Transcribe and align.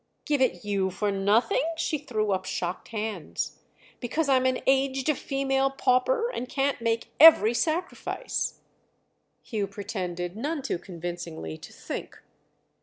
"Give 0.25 0.41
it 0.41 0.65
you 0.65 0.89
for 0.89 1.11
nothing?" 1.11 1.61
She 1.77 1.99
threw 1.99 2.31
up 2.31 2.45
shocked 2.45 2.87
hands. 2.87 3.59
"Because 3.99 4.29
I'm 4.29 4.47
an 4.47 4.61
aged 4.65 5.15
female 5.15 5.69
pauper 5.69 6.31
and 6.33 6.49
can't 6.49 6.81
make 6.81 7.11
every 7.19 7.53
sacrifice." 7.53 8.61
Hugh 9.43 9.67
pretended—none 9.67 10.63
too 10.63 10.79
convincingly—to 10.79 11.71
think. 11.71 12.23